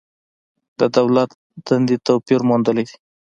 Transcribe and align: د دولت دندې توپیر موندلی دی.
د 0.79 0.81
دولت 0.95 1.29
دندې 1.67 1.95
توپیر 2.07 2.41
موندلی 2.49 2.83
دی. 2.89 2.95